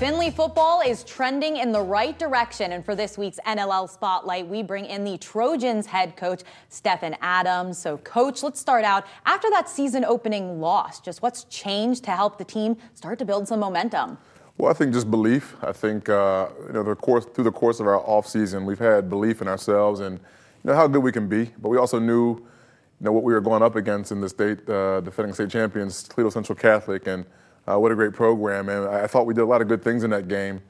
Findlay 0.00 0.30
football 0.30 0.80
is 0.80 1.04
trending 1.04 1.58
in 1.58 1.72
the 1.72 1.82
right 1.82 2.18
direction. 2.18 2.72
And 2.72 2.82
for 2.82 2.94
this 2.94 3.18
week's 3.18 3.38
NLL 3.46 3.86
Spotlight, 3.86 4.48
we 4.48 4.62
bring 4.62 4.86
in 4.86 5.04
the 5.04 5.18
Trojans 5.18 5.84
head 5.84 6.16
coach, 6.16 6.40
Stephen 6.70 7.14
Adams. 7.20 7.76
So, 7.76 7.98
coach, 7.98 8.42
let's 8.42 8.58
start 8.58 8.82
out. 8.82 9.04
After 9.26 9.50
that 9.50 9.68
season 9.68 10.06
opening 10.06 10.58
loss, 10.58 11.00
just 11.00 11.20
what's 11.20 11.44
changed 11.44 12.02
to 12.04 12.12
help 12.12 12.38
the 12.38 12.46
team 12.46 12.78
start 12.94 13.18
to 13.18 13.26
build 13.26 13.46
some 13.46 13.60
momentum? 13.60 14.16
Well, 14.56 14.70
I 14.70 14.72
think 14.72 14.94
just 14.94 15.10
belief. 15.10 15.54
I 15.60 15.72
think 15.72 16.08
uh, 16.08 16.48
you 16.68 16.72
know 16.72 16.82
the 16.82 16.96
course 16.96 17.26
through 17.26 17.44
the 17.44 17.52
course 17.52 17.78
of 17.78 17.86
our 17.86 17.98
off 17.98 18.26
season, 18.26 18.64
we've 18.64 18.78
had 18.78 19.10
belief 19.10 19.42
in 19.42 19.48
ourselves 19.48 20.00
and 20.00 20.18
you 20.18 20.70
know 20.70 20.74
how 20.74 20.86
good 20.86 21.02
we 21.02 21.12
can 21.12 21.28
be. 21.28 21.50
But 21.60 21.68
we 21.68 21.76
also 21.76 21.98
knew 21.98 22.36
you 22.36 22.46
know 23.00 23.12
what 23.12 23.22
we 23.22 23.34
were 23.34 23.42
going 23.42 23.62
up 23.62 23.76
against 23.76 24.12
in 24.12 24.22
the 24.22 24.30
state 24.30 24.66
uh, 24.66 25.02
defending 25.02 25.34
state 25.34 25.50
champions, 25.50 26.04
Toledo 26.04 26.30
Central 26.30 26.56
Catholic, 26.56 27.06
and 27.06 27.26
uh, 27.70 27.78
what 27.78 27.92
a 27.92 27.94
great 27.94 28.12
program. 28.12 28.68
And 28.68 28.86
I 28.88 29.06
thought 29.06 29.26
we 29.26 29.34
did 29.34 29.42
a 29.42 29.46
lot 29.46 29.62
of 29.62 29.68
good 29.68 29.82
things 29.82 30.04
in 30.04 30.10
that 30.10 30.28
game 30.28 30.60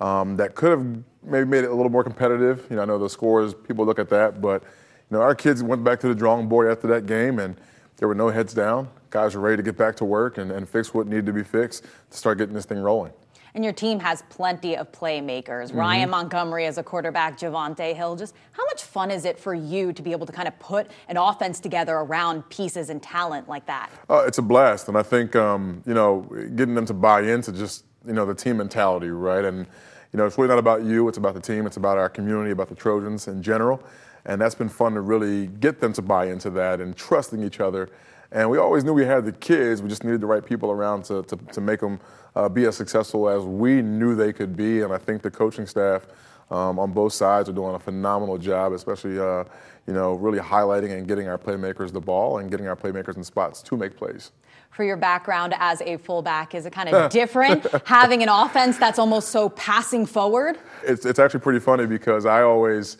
um, 0.00 0.36
that 0.36 0.54
could 0.54 0.70
have 0.70 0.86
maybe 1.22 1.46
made 1.46 1.64
it 1.64 1.70
a 1.70 1.74
little 1.74 1.90
more 1.90 2.04
competitive. 2.04 2.66
You 2.70 2.76
know, 2.76 2.82
I 2.82 2.84
know 2.84 2.98
the 2.98 3.08
scores, 3.08 3.54
people 3.54 3.84
look 3.84 3.98
at 3.98 4.08
that, 4.10 4.40
but, 4.40 4.62
you 4.62 5.16
know, 5.16 5.20
our 5.20 5.34
kids 5.34 5.62
went 5.62 5.84
back 5.84 6.00
to 6.00 6.08
the 6.08 6.14
drawing 6.14 6.48
board 6.48 6.70
after 6.70 6.86
that 6.88 7.06
game 7.06 7.38
and 7.38 7.56
there 7.96 8.08
were 8.08 8.14
no 8.14 8.28
heads 8.28 8.54
down. 8.54 8.88
Guys 9.10 9.34
were 9.34 9.40
ready 9.40 9.56
to 9.56 9.62
get 9.62 9.76
back 9.76 9.96
to 9.96 10.04
work 10.04 10.38
and, 10.38 10.50
and 10.50 10.68
fix 10.68 10.94
what 10.94 11.06
needed 11.06 11.26
to 11.26 11.32
be 11.32 11.42
fixed 11.42 11.84
to 12.10 12.16
start 12.16 12.38
getting 12.38 12.54
this 12.54 12.64
thing 12.64 12.78
rolling. 12.78 13.12
And 13.58 13.64
your 13.64 13.74
team 13.74 13.98
has 13.98 14.22
plenty 14.28 14.76
of 14.76 14.92
playmakers. 14.92 15.66
Mm-hmm. 15.66 15.78
Ryan 15.78 16.10
Montgomery 16.10 16.66
as 16.66 16.78
a 16.78 16.82
quarterback, 16.84 17.36
Javante 17.36 17.92
Hill. 17.92 18.14
Just 18.14 18.36
how 18.52 18.64
much 18.66 18.84
fun 18.84 19.10
is 19.10 19.24
it 19.24 19.36
for 19.36 19.52
you 19.52 19.92
to 19.94 20.00
be 20.00 20.12
able 20.12 20.26
to 20.26 20.32
kind 20.32 20.46
of 20.46 20.56
put 20.60 20.88
an 21.08 21.16
offense 21.16 21.58
together 21.58 21.96
around 21.96 22.48
pieces 22.50 22.88
and 22.88 23.02
talent 23.02 23.48
like 23.48 23.66
that? 23.66 23.90
Uh, 24.08 24.22
it's 24.24 24.38
a 24.38 24.42
blast, 24.42 24.86
and 24.86 24.96
I 24.96 25.02
think 25.02 25.34
um, 25.34 25.82
you 25.86 25.92
know 25.92 26.20
getting 26.54 26.76
them 26.76 26.86
to 26.86 26.94
buy 26.94 27.22
into 27.22 27.50
just 27.50 27.84
you 28.06 28.12
know 28.12 28.24
the 28.24 28.32
team 28.32 28.58
mentality, 28.58 29.08
right? 29.08 29.44
And 29.44 29.66
you 30.12 30.18
know 30.18 30.24
it's 30.24 30.38
really 30.38 30.50
not 30.50 30.60
about 30.60 30.84
you; 30.84 31.08
it's 31.08 31.18
about 31.18 31.34
the 31.34 31.40
team, 31.40 31.66
it's 31.66 31.78
about 31.78 31.98
our 31.98 32.08
community, 32.08 32.52
about 32.52 32.68
the 32.68 32.76
Trojans 32.76 33.26
in 33.26 33.42
general. 33.42 33.82
And 34.28 34.40
that's 34.40 34.54
been 34.54 34.68
fun 34.68 34.94
to 34.94 35.00
really 35.00 35.48
get 35.48 35.80
them 35.80 35.92
to 35.94 36.02
buy 36.02 36.26
into 36.26 36.50
that 36.50 36.80
and 36.80 36.96
trusting 36.96 37.42
each 37.42 37.58
other 37.58 37.90
and 38.30 38.50
we 38.50 38.58
always 38.58 38.84
knew 38.84 38.92
we 38.92 39.06
had 39.06 39.24
the 39.24 39.32
kids. 39.32 39.80
We 39.80 39.88
just 39.88 40.04
needed 40.04 40.20
the 40.20 40.26
right 40.26 40.44
people 40.44 40.70
around 40.70 41.04
to, 41.04 41.22
to, 41.24 41.36
to 41.36 41.60
make 41.60 41.80
them 41.80 41.98
uh, 42.36 42.48
be 42.48 42.66
as 42.66 42.76
successful 42.76 43.28
as 43.28 43.42
we 43.42 43.80
knew 43.80 44.14
they 44.14 44.32
could 44.32 44.56
be. 44.56 44.82
And 44.82 44.92
I 44.92 44.98
think 44.98 45.22
the 45.22 45.30
coaching 45.30 45.66
staff 45.66 46.06
um, 46.50 46.78
on 46.78 46.92
both 46.92 47.12
sides 47.12 47.48
are 47.48 47.52
doing 47.52 47.74
a 47.74 47.78
phenomenal 47.78 48.38
job, 48.38 48.72
especially 48.72 49.18
uh, 49.18 49.44
you 49.86 49.94
know 49.94 50.14
really 50.14 50.38
highlighting 50.38 50.96
and 50.96 51.08
getting 51.08 51.28
our 51.28 51.38
playmakers 51.38 51.92
the 51.92 52.00
ball 52.00 52.38
and 52.38 52.50
getting 52.50 52.68
our 52.68 52.76
playmakers 52.76 53.16
in 53.16 53.24
spots 53.24 53.62
to 53.62 53.76
make 53.76 53.96
plays. 53.96 54.32
For 54.70 54.84
your 54.84 54.96
background 54.96 55.54
as 55.58 55.80
a 55.82 55.96
fullback, 55.96 56.54
is 56.54 56.66
it 56.66 56.72
kind 56.72 56.88
of 56.90 57.10
different 57.10 57.66
having 57.86 58.22
an 58.22 58.28
offense 58.28 58.76
that's 58.76 58.98
almost 58.98 59.30
so 59.30 59.48
passing 59.50 60.04
forward? 60.06 60.58
It's, 60.84 61.06
it's 61.06 61.18
actually 61.18 61.40
pretty 61.40 61.60
funny 61.60 61.86
because 61.86 62.26
I 62.26 62.42
always, 62.42 62.98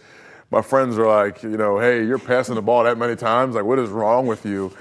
my 0.51 0.63
friends 0.63 0.99
are 0.99 1.07
like, 1.07 1.43
you 1.43 1.57
know, 1.57 1.79
hey, 1.79 2.05
you're 2.05 2.19
passing 2.19 2.55
the 2.55 2.63
ball 2.63 2.85
that 2.85 2.97
many 2.99 3.17
times. 3.17 3.55
Like, 3.55 3.65
what 3.65 3.79
is 3.79 3.91
wrong 3.91 4.27
with 4.27 4.47
you? 4.47 4.73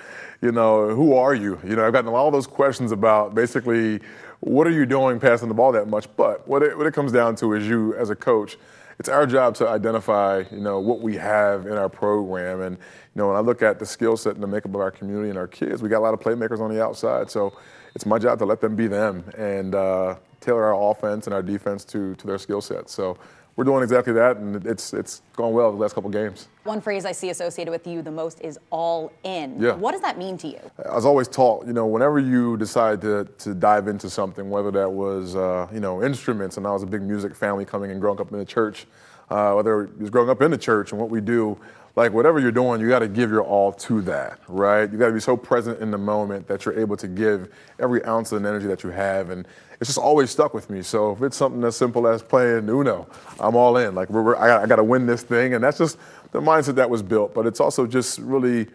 you 0.42 0.52
know, 0.52 0.90
who 0.90 1.16
are 1.16 1.34
you? 1.34 1.60
You 1.64 1.76
know, 1.76 1.86
I've 1.86 1.94
gotten 1.94 2.08
a 2.08 2.12
lot 2.12 2.28
of 2.28 2.34
those 2.34 2.48
questions 2.48 2.92
about 2.92 3.34
basically 3.34 4.02
what 4.40 4.68
are 4.68 4.72
you 4.72 4.86
doing 4.86 5.20
passing 5.20 5.48
the 5.48 5.54
ball 5.54 5.72
that 5.72 5.88
much? 5.88 6.08
But 6.16 6.48
what 6.48 6.62
it, 6.62 6.78
what 6.78 6.86
it 6.86 6.94
comes 6.94 7.12
down 7.12 7.36
to 7.38 7.54
is 7.54 7.68
you 7.68 7.96
as 7.96 8.10
a 8.10 8.16
coach, 8.16 8.58
it's 9.00 9.10
our 9.10 9.26
job 9.26 9.56
to 9.56 9.68
identify, 9.68 10.44
you 10.52 10.60
know, 10.60 10.80
what 10.80 11.02
we 11.02 11.16
have 11.16 11.66
in 11.66 11.74
our 11.74 11.90
program. 11.90 12.62
And, 12.62 12.78
you 12.78 12.84
know, 13.16 13.28
when 13.28 13.36
I 13.36 13.40
look 13.40 13.62
at 13.62 13.80
the 13.80 13.86
skill 13.86 14.16
set 14.16 14.36
and 14.36 14.44
the 14.44 14.48
makeup 14.48 14.74
of 14.76 14.82
our 14.82 14.92
community 14.92 15.30
and 15.30 15.38
our 15.38 15.48
kids, 15.48 15.82
we 15.82 15.90
got 15.90 16.00
a 16.00 16.06
lot 16.06 16.14
of 16.14 16.20
playmakers 16.20 16.60
on 16.60 16.74
the 16.74 16.84
outside. 16.84 17.32
So 17.32 17.58
it's 17.96 18.06
my 18.06 18.20
job 18.20 18.38
to 18.40 18.46
let 18.46 18.62
them 18.62 18.76
be 18.76 18.88
them 18.88 19.24
and 19.38 19.74
uh, 19.74 20.16
tailor 20.40 20.66
our 20.74 20.92
offense 20.92 21.26
and 21.26 21.34
our 21.34 21.44
defense 21.44 21.84
to, 21.86 22.14
to 22.16 22.28
their 22.28 22.38
skill 22.38 22.62
set. 22.62 22.90
So 22.90 23.18
we're 23.58 23.64
doing 23.64 23.82
exactly 23.82 24.14
that, 24.14 24.38
and 24.38 24.64
it's 24.68 24.94
it's 24.94 25.24
going 25.36 25.52
well 25.52 25.72
the 25.72 25.78
last 25.78 25.96
couple 25.96 26.12
games. 26.12 26.48
One 26.64 26.80
phrase 26.80 27.06
I 27.06 27.12
see 27.12 27.32
associated 27.32 27.72
with 27.72 27.88
you 27.88 28.04
the 28.04 28.12
most 28.12 28.40
is 28.42 28.60
all 28.70 29.12
in. 29.24 29.60
Yeah. 29.60 29.72
What 29.72 29.94
does 29.94 30.02
that 30.02 30.18
mean 30.18 30.38
to 30.38 30.48
you? 30.48 30.60
I 30.86 30.94
was 30.94 31.06
always 31.06 31.28
taught, 31.28 31.66
you 31.66 31.74
know, 31.74 31.88
whenever 31.88 32.20
you 32.20 32.56
decide 32.58 33.02
to, 33.02 33.26
to 33.40 33.56
dive 33.56 33.88
into 33.88 34.12
something, 34.12 34.52
whether 34.52 34.70
that 34.72 34.90
was, 34.90 35.36
uh, 35.36 35.68
you 35.74 35.80
know, 35.80 36.04
instruments, 36.04 36.58
and 36.58 36.68
I 36.68 36.72
was 36.72 36.84
a 36.84 36.86
big 36.86 37.02
music 37.02 37.36
family 37.36 37.66
coming 37.66 37.90
and 37.90 38.00
growing 38.00 38.22
up 38.22 38.32
in 38.32 38.38
the 38.38 38.46
church, 38.46 38.86
uh, 39.32 39.54
whether 39.54 39.86
it 39.86 40.00
was 40.00 40.12
growing 40.12 40.30
up 40.30 40.42
in 40.44 40.52
the 40.52 40.58
church 40.58 40.92
and 40.92 41.02
what 41.02 41.10
we 41.10 41.20
do, 41.20 41.58
like 41.98 42.14
whatever 42.14 42.40
you're 42.40 42.52
doing, 42.52 42.80
you 42.80 42.88
got 42.88 43.00
to 43.00 43.08
give 43.08 43.32
your 43.32 43.42
all 43.42 43.74
to 43.74 44.04
that, 44.04 44.40
right? 44.48 44.90
You 44.90 45.00
got 45.00 45.08
to 45.08 45.14
be 45.14 45.20
so 45.20 45.36
present 45.36 45.82
in 45.82 45.90
the 45.90 45.98
moment 45.98 46.48
that 46.48 46.64
you're 46.64 46.80
able 46.80 46.96
to 46.96 47.08
give 47.08 47.52
every 47.80 48.06
ounce 48.06 48.32
of 48.32 48.46
energy 48.46 48.68
that 48.68 48.84
you 48.84 48.92
have, 48.92 49.32
and 49.32 49.48
it's 49.82 49.88
just 49.88 49.98
always 49.98 50.30
stuck 50.30 50.54
with 50.54 50.70
me. 50.70 50.84
So 50.84 51.14
if 51.14 51.24
it's 51.24 51.36
something 51.36 51.64
as 51.64 51.76
simple 51.76 52.08
as 52.08 52.22
playing 52.22 52.70
Uno, 52.70 53.08
I'm 53.40 53.56
all 53.56 53.78
in. 53.78 53.96
Like 53.96 54.12
we're, 54.12 54.22
we're, 54.22 54.36
I, 54.36 54.68
got, 54.68 54.76
to 54.76 54.84
win 54.84 55.08
this 55.08 55.24
thing, 55.24 55.56
and 55.56 55.64
that's 55.64 55.80
just 55.80 55.98
the 56.34 56.40
mindset 56.40 56.76
that 56.76 56.88
was 56.88 57.02
built. 57.02 57.34
But 57.34 57.48
it's 57.48 57.60
also 57.60 57.88
just 57.88 58.20
really 58.20 58.68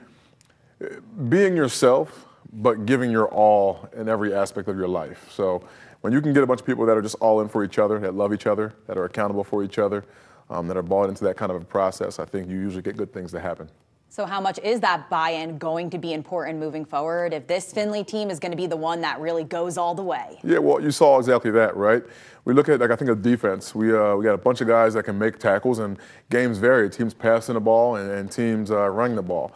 eh, 0.81 0.97
being 1.29 1.55
yourself, 1.55 2.27
but 2.53 2.87
giving 2.87 3.13
your 3.13 3.29
all 3.29 3.89
in 3.97 4.09
every 4.09 4.35
aspect 4.35 4.67
of 4.67 4.77
your 4.77 4.89
life. 4.89 5.31
So 5.31 5.63
when 6.01 6.13
you 6.13 6.21
can 6.21 6.33
get 6.33 6.43
a 6.43 6.47
bunch 6.49 6.59
of 6.59 6.67
people 6.67 6.87
that 6.87 6.97
are 6.97 7.03
just 7.03 7.15
all 7.21 7.41
in 7.41 7.49
for 7.49 7.63
each 7.63 7.79
other, 7.79 8.01
that 8.01 8.17
love 8.17 8.35
each 8.35 8.49
other, 8.49 8.75
that 8.89 8.99
are 8.99 9.05
accountable 9.05 9.45
for 9.45 9.63
each 9.63 9.79
other 9.79 10.05
um, 10.53 10.69
that 10.69 10.77
are 10.77 10.83
bought 10.83 11.09
into 11.09 11.25
that 11.25 11.37
kind 11.37 11.51
of 11.51 11.61
a 11.61 11.65
process, 11.65 12.19
I 12.19 12.25
think 12.25 12.49
you 12.49 12.59
usually 12.59 12.83
get 12.83 12.97
good 12.97 13.13
things 13.13 13.33
to 13.33 13.41
happen. 13.41 13.69
So, 14.09 14.27
how 14.27 14.43
much 14.43 14.59
is 14.59 14.81
that 14.81 15.09
buy 15.09 15.31
in 15.31 15.57
going 15.57 15.89
to 15.89 15.97
be 15.97 16.13
important 16.13 16.59
moving 16.59 16.85
forward 16.85 17.33
if 17.33 17.47
this 17.47 17.73
Findlay 17.73 18.05
team 18.05 18.29
is 18.29 18.39
going 18.39 18.51
to 18.51 18.57
be 18.59 18.67
the 18.67 18.77
one 18.77 19.01
that 19.01 19.19
really 19.21 19.43
goes 19.43 19.79
all 19.79 19.95
the 19.95 20.03
way? 20.03 20.39
Yeah, 20.45 20.59
well, 20.59 20.83
you 20.83 20.91
saw 20.91 21.19
exactly 21.19 21.51
that, 21.53 21.75
right? 21.77 22.03
We 22.45 22.53
look 22.53 22.69
at, 22.69 22.79
like, 22.79 22.91
I 22.91 22.97
think 22.97 23.11
of 23.11 23.23
defense. 23.23 23.75
We, 23.75 23.97
uh, 23.97 24.17
we 24.17 24.25
got 24.25 24.35
a 24.35 24.39
bunch 24.39 24.61
of 24.61 24.69
guys 24.69 24.93
that 24.95 25.05
can 25.05 25.19
make 25.19 25.39
tackles, 25.39 25.79
and 25.79 25.99
games 26.29 26.59
vary. 26.59 26.91
Teams 26.91 27.15
passing 27.15 27.55
the 27.55 27.61
ball 27.61 27.97
and, 27.97 28.11
and 28.11 28.31
teams 28.31 28.71
uh, 28.71 28.91
running 28.91 29.17
the 29.17 29.23
ball. 29.23 29.53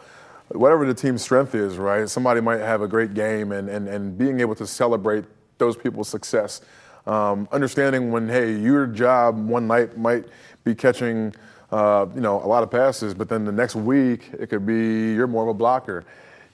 Whatever 0.47 0.87
the 0.87 0.93
team's 0.95 1.21
strength 1.21 1.53
is, 1.53 1.77
right? 1.77 2.09
Somebody 2.09 2.41
might 2.41 2.59
have 2.59 2.81
a 2.81 2.87
great 2.87 3.13
game, 3.13 3.51
and, 3.51 3.69
and, 3.69 3.87
and 3.87 4.17
being 4.17 4.39
able 4.39 4.55
to 4.55 4.65
celebrate 4.65 5.25
those 5.59 5.77
people's 5.77 6.09
success. 6.09 6.61
Um, 7.07 7.47
understanding 7.53 8.11
when, 8.11 8.27
hey, 8.27 8.53
your 8.53 8.85
job 8.85 9.37
one 9.47 9.65
night 9.65 9.97
might 9.97 10.25
be 10.65 10.75
catching, 10.75 11.33
uh, 11.71 12.05
you 12.13 12.19
know, 12.19 12.43
a 12.43 12.45
lot 12.45 12.63
of 12.63 12.69
passes, 12.69 13.13
but 13.13 13.29
then 13.29 13.45
the 13.45 13.51
next 13.51 13.75
week 13.75 14.29
it 14.37 14.47
could 14.49 14.65
be 14.65 15.13
you're 15.13 15.25
more 15.25 15.43
of 15.43 15.49
a 15.49 15.53
blocker. 15.53 16.03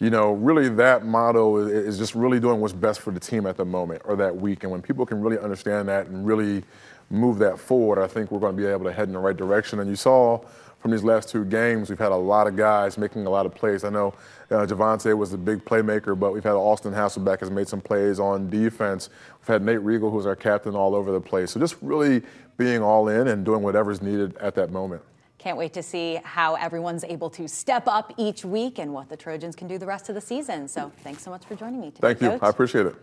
You 0.04 0.10
know, 0.10 0.34
really 0.34 0.68
that 0.68 1.06
motto 1.06 1.56
is 1.56 1.98
just 1.98 2.14
really 2.14 2.38
doing 2.38 2.60
what's 2.60 2.74
best 2.74 3.00
for 3.00 3.12
the 3.12 3.22
team 3.22 3.46
at 3.46 3.56
the 3.56 3.64
moment 3.64 4.02
or 4.04 4.18
that 4.18 4.36
week. 4.36 4.64
And 4.64 4.72
when 4.74 4.82
people 4.82 5.06
can 5.06 5.22
really 5.22 5.40
understand 5.40 5.88
that 5.88 6.08
and 6.08 6.28
really 6.28 6.66
move 7.10 7.40
that 7.40 7.58
forward, 7.58 8.04
I 8.04 8.08
think 8.08 8.30
we're 8.30 8.42
going 8.42 8.54
to 8.54 8.62
be 8.62 8.68
able 8.68 8.84
to 8.84 8.92
head 8.92 9.08
in 9.08 9.14
the 9.14 9.20
right 9.20 9.38
direction. 9.38 9.80
And 9.80 9.90
you 9.90 9.96
saw 9.96 10.40
from 10.80 10.92
these 10.92 11.06
last 11.06 11.30
two 11.30 11.46
games, 11.46 11.90
we've 11.90 11.98
had 11.98 12.12
a 12.12 12.18
lot 12.18 12.48
of 12.48 12.58
guys 12.58 12.98
making 12.98 13.26
a 13.26 13.30
lot 13.30 13.46
of 13.46 13.56
plays. 13.56 13.86
I 13.86 13.92
know 13.92 14.14
uh, 14.52 14.66
Javante 14.66 15.18
was 15.18 15.32
a 15.32 15.38
big 15.38 15.64
playmaker, 15.64 16.20
but 16.20 16.34
we've 16.34 16.44
had 16.44 16.56
Austin 16.56 16.92
Hasselbeck 16.92 17.40
has 17.40 17.50
made 17.50 17.70
some 17.70 17.80
plays 17.80 18.20
on 18.20 18.50
defense. 18.50 19.10
We've 19.40 19.48
had 19.48 19.62
Nate 19.62 19.80
Regal, 19.84 20.12
who's 20.12 20.26
our 20.26 20.36
captain, 20.36 20.76
all 20.76 20.96
over 20.96 21.14
the 21.14 21.22
place. 21.22 21.52
So 21.52 21.62
just 21.62 21.78
really 21.82 22.24
being 22.58 22.82
all 22.82 23.08
in 23.08 23.30
and 23.30 23.46
doing 23.46 23.62
whatever's 23.62 24.02
needed 24.02 24.36
at 24.36 24.54
that 24.56 24.70
moment. 24.70 25.02
Can't 25.44 25.58
wait 25.58 25.74
to 25.74 25.84
see 25.84 26.22
how 26.24 26.56
everyone's 26.56 27.04
able 27.04 27.30
to 27.32 27.50
step 27.50 27.86
up 27.86 28.14
each 28.16 28.46
week 28.46 28.80
and 28.80 28.94
what 28.94 29.10
the 29.10 29.18
Trojans 29.18 29.58
can 29.58 29.68
do 29.68 29.78
the 29.78 29.86
rest 29.86 30.08
of 30.08 30.16
the 30.16 30.22
season. 30.22 30.70
So 30.70 30.90
thanks 31.04 31.22
so 31.22 31.32
much 31.32 31.44
for 31.44 31.54
joining 31.54 31.82
me 31.82 31.92
today. 31.92 32.00
Thank 32.00 32.22
you. 32.22 32.30
Coach. 32.30 32.44
I 32.44 32.50
appreciate 32.50 32.86
it. 32.86 32.96